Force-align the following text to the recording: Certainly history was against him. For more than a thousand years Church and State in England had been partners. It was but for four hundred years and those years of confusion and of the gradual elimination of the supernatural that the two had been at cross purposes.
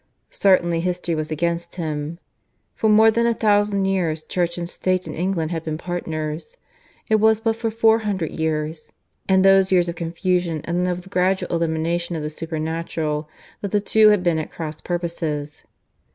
Certainly 0.31 0.79
history 0.79 1.13
was 1.13 1.29
against 1.29 1.75
him. 1.75 2.17
For 2.73 2.89
more 2.89 3.11
than 3.11 3.27
a 3.27 3.35
thousand 3.35 3.85
years 3.85 4.23
Church 4.23 4.57
and 4.57 4.67
State 4.67 5.05
in 5.05 5.13
England 5.13 5.51
had 5.51 5.63
been 5.63 5.77
partners. 5.77 6.57
It 7.07 7.17
was 7.17 7.39
but 7.39 7.55
for 7.55 7.69
four 7.69 7.99
hundred 7.99 8.31
years 8.31 8.91
and 9.29 9.45
those 9.45 9.71
years 9.71 9.87
of 9.87 9.93
confusion 9.95 10.61
and 10.65 10.87
of 10.87 11.03
the 11.03 11.09
gradual 11.09 11.51
elimination 11.55 12.15
of 12.15 12.23
the 12.23 12.31
supernatural 12.31 13.29
that 13.61 13.69
the 13.69 13.79
two 13.79 14.09
had 14.09 14.23
been 14.23 14.39
at 14.39 14.49
cross 14.49 14.81
purposes. 14.81 15.65